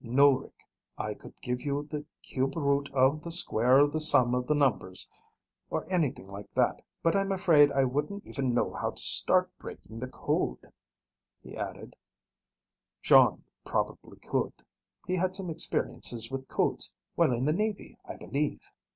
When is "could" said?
1.13-1.39, 14.17-14.65